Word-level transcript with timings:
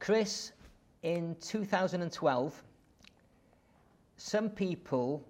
Chris, 0.00 0.52
in 1.02 1.36
2012, 1.42 2.62
some 4.16 4.48
people 4.48 5.22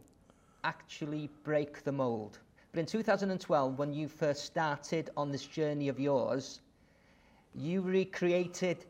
actually 0.63 1.29
break 1.43 1.83
the 1.83 1.91
mold. 1.91 2.39
But 2.71 2.79
in 2.79 2.87
2012, 2.87 3.79
when 3.79 3.93
you 3.93 4.07
first 4.07 4.45
started 4.45 5.11
on 5.17 5.33
this 5.33 5.45
journey 5.45 5.89
of 5.89 5.99
yours, 5.99 6.61
you 7.57 7.81
recreated, 7.81 8.87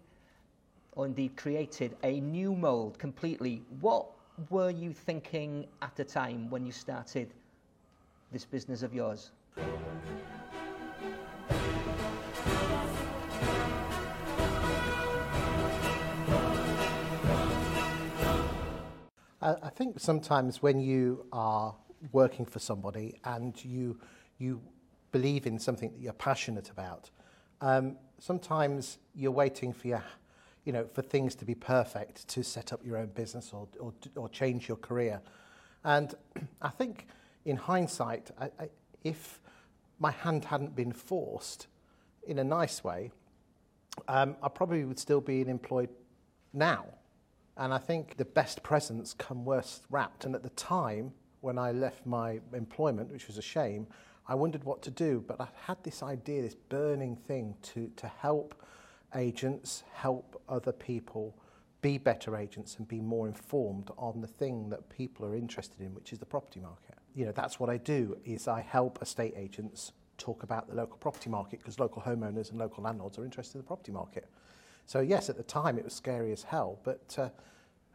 or 0.92 1.06
indeed 1.06 1.34
created, 1.38 1.96
a 2.04 2.20
new 2.20 2.54
mold 2.54 2.98
completely. 2.98 3.62
What 3.80 4.06
were 4.50 4.70
you 4.70 4.92
thinking 4.92 5.66
at 5.80 5.96
the 5.96 6.04
time 6.04 6.50
when 6.50 6.66
you 6.66 6.72
started 6.72 7.32
this 8.32 8.44
business 8.44 8.82
of 8.82 8.92
yours? 8.92 9.30
I 19.62 19.68
think 19.68 20.00
sometimes 20.00 20.62
when 20.62 20.80
you 20.80 21.26
are 21.32 21.74
working 22.12 22.44
for 22.46 22.58
somebody 22.58 23.20
and 23.24 23.62
you 23.64 23.98
you 24.38 24.60
believe 25.12 25.46
in 25.46 25.58
something 25.58 25.90
that 25.92 26.00
you're 26.00 26.12
passionate 26.12 26.70
about, 26.70 27.10
um, 27.60 27.96
sometimes 28.18 28.98
you're 29.14 29.30
waiting 29.30 29.72
for 29.72 29.88
your, 29.88 30.04
you 30.64 30.72
know, 30.72 30.86
for 30.94 31.02
things 31.02 31.34
to 31.34 31.44
be 31.44 31.54
perfect 31.54 32.26
to 32.28 32.42
set 32.42 32.72
up 32.72 32.80
your 32.84 32.96
own 32.96 33.08
business 33.08 33.52
or 33.52 33.68
or, 33.78 33.92
or 34.16 34.28
change 34.28 34.68
your 34.68 34.78
career. 34.78 35.20
And 35.84 36.14
I 36.62 36.70
think, 36.70 37.06
in 37.44 37.56
hindsight, 37.56 38.30
I, 38.38 38.44
I, 38.58 38.68
if 39.04 39.40
my 39.98 40.10
hand 40.10 40.46
hadn't 40.46 40.74
been 40.74 40.92
forced, 40.92 41.66
in 42.26 42.38
a 42.38 42.44
nice 42.44 42.84
way, 42.84 43.10
um, 44.08 44.36
I 44.42 44.48
probably 44.48 44.84
would 44.84 44.98
still 44.98 45.20
be 45.20 45.40
employed 45.42 45.90
now. 46.52 46.86
And 47.60 47.74
I 47.74 47.78
think 47.78 48.16
the 48.16 48.24
best 48.24 48.62
presents 48.62 49.12
come 49.12 49.44
worst 49.44 49.84
wrapped. 49.90 50.24
And 50.24 50.34
at 50.34 50.42
the 50.42 50.48
time, 50.50 51.12
when 51.42 51.58
I 51.58 51.72
left 51.72 52.06
my 52.06 52.40
employment, 52.54 53.12
which 53.12 53.26
was 53.26 53.36
a 53.36 53.42
shame, 53.42 53.86
I 54.26 54.34
wondered 54.34 54.64
what 54.64 54.80
to 54.82 54.90
do. 54.90 55.22
But 55.28 55.42
I 55.42 55.48
had 55.66 55.76
this 55.84 56.02
idea, 56.02 56.40
this 56.40 56.54
burning 56.54 57.16
thing 57.16 57.54
to, 57.74 57.90
to 57.96 58.08
help 58.08 58.54
agents, 59.14 59.82
help 59.92 60.40
other 60.48 60.72
people 60.72 61.36
be 61.82 61.98
better 61.98 62.34
agents 62.34 62.76
and 62.78 62.88
be 62.88 62.98
more 62.98 63.28
informed 63.28 63.90
on 63.98 64.22
the 64.22 64.26
thing 64.26 64.70
that 64.70 64.88
people 64.88 65.26
are 65.26 65.34
interested 65.34 65.82
in, 65.82 65.94
which 65.94 66.14
is 66.14 66.18
the 66.18 66.26
property 66.26 66.60
market. 66.60 66.96
You 67.14 67.26
know, 67.26 67.32
that's 67.32 67.60
what 67.60 67.68
I 67.68 67.76
do, 67.76 68.16
is 68.24 68.48
I 68.48 68.62
help 68.62 69.02
estate 69.02 69.34
agents 69.36 69.92
talk 70.16 70.44
about 70.44 70.66
the 70.66 70.74
local 70.74 70.96
property 70.96 71.28
market 71.28 71.58
because 71.58 71.78
local 71.78 72.00
homeowners 72.00 72.50
and 72.50 72.58
local 72.58 72.84
landlords 72.84 73.18
are 73.18 73.24
interested 73.24 73.56
in 73.56 73.60
the 73.60 73.66
property 73.66 73.92
market. 73.92 74.30
So 74.90 74.98
yes, 74.98 75.30
at 75.30 75.36
the 75.36 75.44
time 75.44 75.78
it 75.78 75.84
was 75.84 75.94
scary 75.94 76.32
as 76.32 76.42
hell, 76.42 76.80
but 76.82 77.16
uh, 77.16 77.28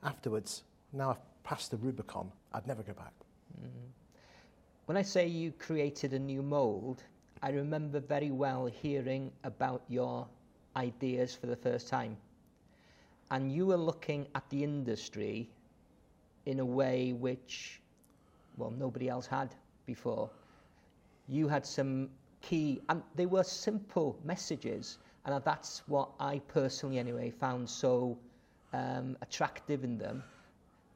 afterwards, 0.01 0.63
now 0.93 1.09
I've 1.09 1.43
passed 1.43 1.71
the 1.71 1.75
Rubicon, 1.75 2.31
I'd 2.53 2.65
never 2.65 2.83
go 2.83 2.93
back. 2.93 3.11
Mm. 3.61 3.67
When 4.85 4.95
I 4.95 5.01
say 5.01 5.27
you 5.27 5.51
created 5.51 6.13
a 6.13 6.19
new 6.19 6.41
mould, 6.41 7.03
I 7.43 7.49
remember 7.49 7.99
very 7.99 8.31
well 8.31 8.67
hearing 8.67 9.29
about 9.43 9.81
your 9.89 10.25
ideas 10.77 11.35
for 11.35 11.47
the 11.47 11.57
first 11.57 11.89
time. 11.89 12.15
And 13.29 13.51
you 13.51 13.65
were 13.65 13.75
looking 13.75 14.27
at 14.33 14.49
the 14.49 14.63
industry 14.63 15.49
in 16.45 16.61
a 16.61 16.65
way 16.65 17.11
which, 17.11 17.81
well, 18.55 18.71
nobody 18.71 19.09
else 19.09 19.27
had 19.27 19.53
before. 19.85 20.29
You 21.27 21.49
had 21.49 21.65
some 21.65 22.09
key, 22.41 22.79
and 22.87 23.03
they 23.15 23.25
were 23.25 23.43
simple 23.43 24.17
messages 24.23 24.99
and 25.25 25.43
that's 25.43 25.81
what 25.87 26.09
I 26.19 26.39
personally, 26.47 26.99
anyway, 26.99 27.31
found 27.31 27.69
so 27.69 28.17
um, 28.73 29.17
attractive 29.21 29.83
in 29.83 29.97
them. 29.97 30.23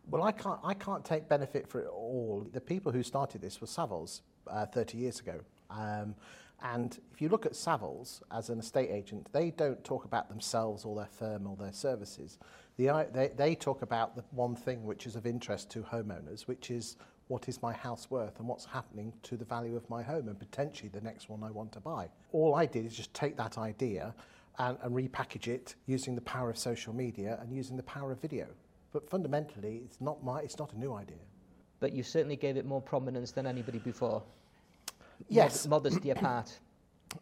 Well, 0.10 0.24
I 0.24 0.32
can't, 0.32 0.60
I 0.64 0.74
can't 0.74 1.04
take 1.04 1.28
benefit 1.28 1.68
for 1.68 1.82
it 1.82 1.88
all. 1.88 2.48
The 2.52 2.62
people 2.62 2.92
who 2.92 3.04
started 3.04 3.42
this 3.42 3.62
were 3.62 3.68
Savills 3.68 4.22
uh, 4.48 4.66
30 4.66 4.98
years 4.98 5.20
ago. 5.20 5.40
Um, 5.70 6.16
and 6.62 7.00
if 7.14 7.22
you 7.22 7.30
look 7.30 7.46
at 7.46 7.54
Savills 7.54 8.22
as 8.32 8.50
an 8.50 8.60
estate 8.60 8.90
agent, 8.92 9.28
they 9.32 9.52
don't 9.52 9.82
talk 9.84 10.06
about 10.06 10.30
themselves 10.30 10.84
or 10.84 10.96
their 10.96 11.06
firm 11.06 11.48
or 11.48 11.56
their 11.56 11.72
services. 11.72 12.38
The, 12.78 13.08
they, 13.14 13.30
they 13.36 13.56
talk 13.56 13.82
about 13.82 14.16
the 14.16 14.24
one 14.32 14.56
thing 14.56 14.84
which 14.84 15.06
is 15.06 15.16
of 15.16 15.26
interest 15.26 15.70
to 15.72 15.82
homeowners, 15.82 16.48
which 16.48 16.70
is 16.70 16.98
what 17.30 17.48
is 17.48 17.62
my 17.62 17.72
house 17.72 18.10
worth 18.10 18.40
and 18.40 18.48
what's 18.48 18.66
happening 18.66 19.14
to 19.22 19.38
the 19.38 19.46
value 19.46 19.76
of 19.78 19.88
my 19.88 20.02
home 20.02 20.28
and 20.28 20.38
potentially 20.38 20.90
the 20.90 21.02
next 21.02 21.30
one 21.30 21.44
I 21.44 21.52
want 21.52 21.72
to 21.74 21.80
buy. 21.80 22.10
All 22.32 22.56
I 22.56 22.66
did 22.66 22.86
is 22.88 22.96
just 22.96 23.14
take 23.14 23.38
that 23.38 23.58
idea 23.58 24.16
and, 24.58 24.78
and 24.82 24.96
repackage 24.96 25.48
it 25.48 25.76
using 25.86 26.16
the 26.16 26.22
power 26.22 26.50
of 26.50 26.58
social 26.58 26.94
media 26.94 27.38
and 27.40 27.56
using 27.56 27.78
the 27.78 27.84
power 27.84 28.12
of 28.12 28.20
video. 28.20 28.48
But 28.92 29.08
fundamentally, 29.08 29.82
it's 29.86 30.02
not, 30.02 30.24
my, 30.24 30.40
it's 30.40 30.58
not 30.58 30.74
a 30.74 30.80
new 30.80 30.94
idea. 30.94 31.22
But 31.80 31.94
you 31.94 32.02
certainly 32.02 32.36
gave 32.36 32.58
it 32.58 32.66
more 32.66 32.82
prominence 32.82 33.32
than 33.32 33.46
anybody 33.46 33.78
before. 33.78 34.24
Yes. 35.30 35.68
Mod- 35.68 35.84
modesty 35.84 36.10
apart. 36.10 36.52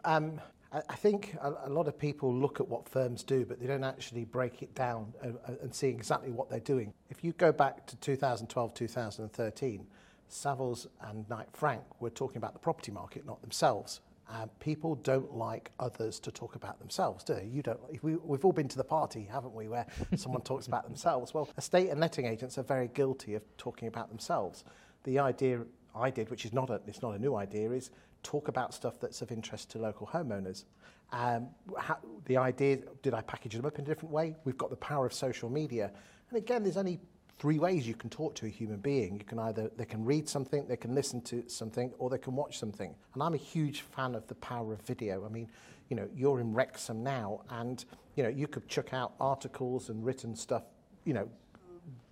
Um, 0.04 0.42
I 0.72 0.96
think 0.96 1.36
a, 1.42 1.54
a 1.66 1.70
lot 1.70 1.88
of 1.88 1.98
people 1.98 2.34
look 2.34 2.60
at 2.60 2.68
what 2.68 2.90
firms 2.90 3.24
do, 3.24 3.46
but 3.46 3.60
they 3.60 3.68
don't 3.68 3.86
actually 3.86 4.26
break 4.26 4.62
it 4.62 4.76
down 4.76 5.14
and, 5.22 5.38
and 5.62 5.74
see 5.74 5.88
exactly 5.88 6.32
what 6.32 6.50
they're 6.50 6.60
doing. 6.60 6.94
If 7.10 7.24
you 7.24 7.32
go 7.34 7.52
back 7.54 7.88
to 7.88 7.96
2012, 7.98 8.74
2013, 8.74 9.88
Savills 10.30 10.88
and 11.02 11.28
Knight 11.30 11.48
Frank 11.54 11.84
were 12.02 12.10
talking 12.10 12.38
about 12.38 12.54
the 12.54 12.60
property 12.60 12.92
market, 12.92 13.26
not 13.26 13.42
themselves. 13.42 14.02
And 14.30 14.50
people 14.60 14.96
don't 14.96 15.34
like 15.38 15.72
others 15.80 16.20
to 16.20 16.32
talk 16.32 16.56
about 16.56 16.80
themselves, 16.80 17.24
do 17.24 17.36
they? 17.36 17.46
You 17.46 17.62
don't. 17.62 17.80
We, 18.04 18.18
we've 18.18 18.44
all 18.44 18.52
been 18.52 18.68
to 18.68 18.78
the 18.78 18.84
party, 18.84 19.26
haven't 19.32 19.56
we, 19.56 19.70
where 19.70 19.88
someone 20.18 20.42
talks 20.42 20.68
about 20.68 20.84
themselves? 20.84 21.34
Well, 21.34 21.50
estate 21.58 21.90
and 21.90 22.02
letting 22.02 22.26
agents 22.26 22.58
are 22.58 22.64
very 22.64 22.90
guilty 22.90 23.36
of 23.36 23.44
talking 23.58 23.88
about 23.88 24.10
themselves. 24.10 24.66
The 25.06 25.20
idea 25.20 25.62
I 25.96 26.10
did, 26.10 26.30
which 26.30 26.44
is 26.44 26.52
not 26.52 26.70
a, 26.70 26.82
it's 26.88 27.02
not 27.02 27.16
a 27.16 27.20
new 27.20 27.36
idea, 27.36 27.72
is 27.72 27.90
talk 28.24 28.48
about 28.48 28.74
stuff 28.74 29.00
that's 29.00 29.22
of 29.22 29.32
interest 29.32 29.72
to 29.72 29.80
local 29.80 30.08
homeowners. 30.08 30.66
Um, 31.12 31.48
how, 31.78 31.98
the 32.26 32.38
idea, 32.38 32.80
did 33.02 33.14
I 33.14 33.22
package 33.22 33.54
them 33.54 33.66
up 33.66 33.80
in 33.80 33.86
a 33.86 33.88
different 33.88 34.14
way? 34.14 34.36
We've 34.44 34.58
got 34.58 34.70
the 34.70 34.76
power 34.76 35.06
of 35.06 35.14
social 35.14 35.50
media. 35.50 35.92
And 36.30 36.38
again, 36.38 36.64
there's 36.64 36.78
only 36.78 37.00
three 37.40 37.60
ways 37.60 37.88
you 37.88 37.94
can 37.94 38.10
talk 38.10 38.36
to 38.36 38.46
a 38.46 38.50
human 38.50 38.78
being. 38.78 39.18
You 39.18 39.24
can 39.24 39.40
either, 39.40 39.72
they 39.78 39.86
can 39.86 40.04
read 40.04 40.28
something, 40.28 40.68
they 40.68 40.76
can 40.76 40.94
listen 40.94 41.22
to 41.22 41.48
something, 41.48 41.94
or 42.00 42.10
they 42.10 42.18
can 42.18 42.36
watch 42.36 42.58
something. 42.58 42.94
And 43.14 43.24
I'm 43.24 43.34
a 43.34 43.38
huge 43.38 43.82
fan 43.82 44.16
of 44.16 44.28
the 44.28 44.36
power 44.36 44.74
of 44.74 44.82
video. 44.82 45.26
I 45.26 45.30
mean, 45.30 45.48
you 45.90 45.96
know, 45.96 46.10
you're 46.16 46.42
in 46.42 46.54
Wrexham 46.54 47.04
now, 47.04 47.42
and, 47.50 47.86
you 48.16 48.24
know, 48.24 48.30
you 48.30 48.48
could 48.48 48.68
chuck 48.68 48.94
out 48.94 49.14
articles 49.20 49.90
and 49.90 50.04
written 50.04 50.36
stuff, 50.36 50.64
you 51.06 51.14
know, 51.14 51.30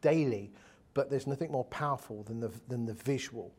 daily, 0.01 0.51
but 0.93 1.09
there's 1.09 1.27
nothing 1.27 1.51
more 1.51 1.65
powerful 1.65 2.23
than 2.23 2.39
the, 2.39 2.51
than 2.69 2.85
the 2.85 2.93
visual 2.93 3.51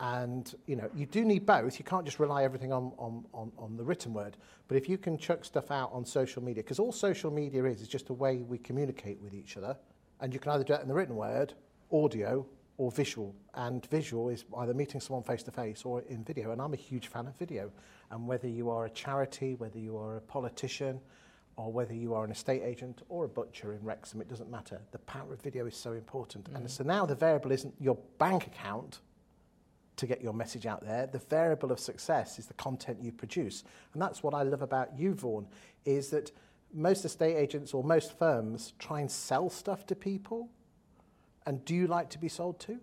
and 0.00 0.54
you 0.66 0.76
know 0.76 0.90
you 0.94 1.06
do 1.06 1.24
need 1.24 1.46
both. 1.46 1.78
You 1.78 1.84
can't 1.84 2.04
just 2.04 2.18
rely 2.18 2.42
everything 2.42 2.72
on, 2.72 2.92
on, 2.98 3.24
on, 3.32 3.52
on 3.56 3.76
the 3.76 3.84
written 3.84 4.12
word. 4.12 4.36
But 4.66 4.76
if 4.76 4.88
you 4.88 4.98
can 4.98 5.16
chuck 5.16 5.44
stuff 5.44 5.70
out 5.70 5.90
on 5.92 6.04
social 6.04 6.42
media 6.42 6.62
because 6.62 6.78
all 6.78 6.92
social 6.92 7.30
media 7.30 7.64
is 7.64 7.80
is 7.80 7.88
just 7.88 8.08
a 8.08 8.12
way 8.12 8.38
we 8.38 8.58
communicate 8.58 9.20
with 9.20 9.34
each 9.34 9.56
other. 9.56 9.76
And 10.20 10.32
you 10.32 10.40
can 10.40 10.52
either 10.52 10.64
do 10.64 10.74
it 10.74 10.82
in 10.82 10.88
the 10.88 10.94
written 10.94 11.16
word 11.16 11.54
audio 11.92 12.46
or 12.76 12.90
visual. 12.90 13.34
And 13.54 13.86
visual 13.86 14.30
is 14.30 14.44
either 14.58 14.74
meeting 14.74 15.00
someone 15.00 15.22
face 15.22 15.42
to 15.44 15.52
face 15.52 15.84
or 15.84 16.02
in 16.02 16.24
video. 16.24 16.50
And 16.50 16.60
I'm 16.60 16.72
a 16.72 16.76
huge 16.76 17.08
fan 17.08 17.26
of 17.26 17.36
video. 17.36 17.70
And 18.10 18.26
whether 18.26 18.48
you 18.48 18.70
are 18.70 18.86
a 18.86 18.90
charity 18.90 19.54
whether 19.54 19.78
you 19.78 19.96
are 19.96 20.16
a 20.16 20.20
politician 20.20 21.00
or 21.56 21.72
whether 21.72 21.94
you 21.94 22.14
are 22.14 22.24
an 22.24 22.32
estate 22.32 22.62
agent 22.64 23.02
or 23.08 23.26
a 23.26 23.28
butcher 23.28 23.74
in 23.74 23.84
Wrexham 23.84 24.20
it 24.20 24.28
doesn't 24.28 24.50
matter. 24.50 24.80
The 24.90 24.98
power 24.98 25.32
of 25.32 25.40
video 25.40 25.66
is 25.66 25.76
so 25.76 25.92
important. 25.92 26.50
Mm. 26.52 26.56
and 26.56 26.70
so 26.70 26.82
now 26.82 27.06
the 27.06 27.14
variable 27.14 27.52
isn't 27.52 27.74
your 27.78 27.96
bank 28.18 28.48
account 28.48 28.98
to 29.96 30.06
get 30.06 30.22
your 30.22 30.32
message 30.32 30.66
out 30.66 30.84
there. 30.84 31.06
The 31.06 31.18
variable 31.18 31.72
of 31.72 31.78
success 31.78 32.38
is 32.38 32.46
the 32.46 32.54
content 32.54 32.98
you 33.00 33.12
produce. 33.12 33.64
And 33.92 34.02
that's 34.02 34.22
what 34.22 34.34
I 34.34 34.42
love 34.42 34.62
about 34.62 34.98
you, 34.98 35.14
Vaughan, 35.14 35.46
is 35.84 36.10
that 36.10 36.32
most 36.72 37.04
estate 37.04 37.36
agents 37.36 37.72
or 37.72 37.84
most 37.84 38.18
firms 38.18 38.72
try 38.78 39.00
and 39.00 39.10
sell 39.10 39.48
stuff 39.48 39.86
to 39.86 39.94
people. 39.94 40.48
And 41.46 41.64
do 41.64 41.74
you 41.74 41.86
like 41.86 42.10
to 42.10 42.18
be 42.18 42.28
sold 42.28 42.58
to? 42.60 42.80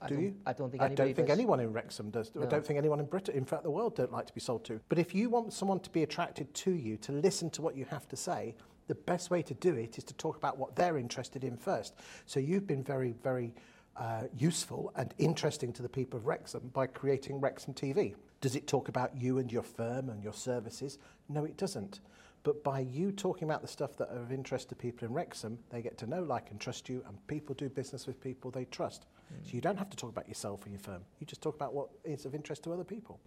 I 0.00 0.08
do 0.08 0.14
you? 0.14 0.34
I 0.46 0.52
don't 0.52 0.70
think 0.70 0.82
I 0.82 0.88
don't 0.88 1.14
think 1.14 1.28
does. 1.28 1.38
anyone 1.38 1.60
in 1.60 1.72
Wrexham 1.72 2.10
does. 2.10 2.32
No. 2.34 2.42
I 2.42 2.46
don't 2.46 2.66
think 2.66 2.78
anyone 2.78 3.00
in 3.00 3.06
Britain, 3.06 3.36
in 3.36 3.44
fact, 3.44 3.64
the 3.64 3.70
world 3.70 3.94
don't 3.94 4.10
like 4.10 4.26
to 4.26 4.32
be 4.32 4.40
sold 4.40 4.64
to. 4.64 4.80
But 4.88 4.98
if 4.98 5.14
you 5.14 5.28
want 5.28 5.52
someone 5.52 5.80
to 5.80 5.90
be 5.90 6.02
attracted 6.02 6.52
to 6.54 6.70
you, 6.70 6.96
to 6.98 7.12
listen 7.12 7.50
to 7.50 7.62
what 7.62 7.76
you 7.76 7.84
have 7.90 8.08
to 8.08 8.16
say, 8.16 8.54
the 8.88 8.94
best 8.94 9.30
way 9.30 9.42
to 9.42 9.54
do 9.54 9.74
it 9.74 9.98
is 9.98 10.04
to 10.04 10.14
talk 10.14 10.36
about 10.36 10.58
what 10.58 10.74
they're 10.74 10.96
interested 10.96 11.44
in 11.44 11.56
first. 11.56 11.94
So 12.24 12.40
you've 12.40 12.66
been 12.66 12.82
very, 12.82 13.14
very 13.22 13.54
uh, 14.00 14.22
useful 14.36 14.92
and 14.96 15.14
interesting 15.18 15.72
to 15.74 15.82
the 15.82 15.88
people 15.88 16.18
of 16.18 16.26
Wrexham 16.26 16.70
by 16.72 16.86
creating 16.86 17.40
Wrexham 17.40 17.74
TV. 17.74 18.14
Does 18.40 18.56
it 18.56 18.66
talk 18.66 18.88
about 18.88 19.14
you 19.14 19.38
and 19.38 19.52
your 19.52 19.62
firm 19.62 20.08
and 20.08 20.24
your 20.24 20.32
services? 20.32 20.98
No, 21.28 21.44
it 21.44 21.58
doesn't. 21.58 22.00
But 22.42 22.64
by 22.64 22.80
you 22.80 23.12
talking 23.12 23.46
about 23.46 23.60
the 23.60 23.68
stuff 23.68 23.98
that 23.98 24.08
are 24.08 24.22
of 24.22 24.32
interest 24.32 24.70
to 24.70 24.74
people 24.74 25.06
in 25.06 25.12
Wrexham, 25.12 25.58
they 25.68 25.82
get 25.82 25.98
to 25.98 26.06
know, 26.06 26.22
like, 26.22 26.50
and 26.50 26.58
trust 26.58 26.88
you, 26.88 27.04
and 27.06 27.26
people 27.26 27.54
do 27.54 27.68
business 27.68 28.06
with 28.06 28.18
people 28.18 28.50
they 28.50 28.64
trust. 28.64 29.04
Mm. 29.30 29.46
So 29.46 29.50
you 29.52 29.60
don't 29.60 29.76
have 29.76 29.90
to 29.90 29.96
talk 29.96 30.08
about 30.08 30.26
yourself 30.26 30.64
or 30.64 30.70
your 30.70 30.78
firm. 30.78 31.02
You 31.18 31.26
just 31.26 31.42
talk 31.42 31.54
about 31.54 31.74
what 31.74 31.88
is 32.02 32.24
of 32.24 32.34
interest 32.34 32.64
to 32.64 32.72
other 32.72 32.84
people. 32.84 33.20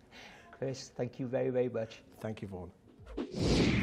Chris, 0.51 0.91
thank 0.95 1.19
you 1.19 1.27
very, 1.27 1.51
very 1.51 1.69
much. 1.69 2.01
Thank 2.19 2.41
you, 2.41 2.47
Vaughan. 2.47 3.82